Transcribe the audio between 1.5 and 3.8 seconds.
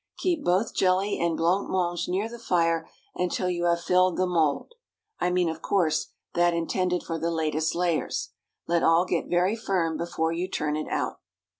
mange near the fire until you